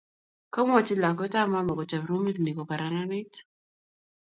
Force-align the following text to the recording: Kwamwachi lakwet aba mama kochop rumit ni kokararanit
Kwamwachi 0.51 0.95
lakwet 1.01 1.33
aba 1.39 1.51
mama 1.53 1.71
kochop 1.77 2.03
rumit 2.09 2.37
ni 2.41 2.51
kokararanit 2.57 3.31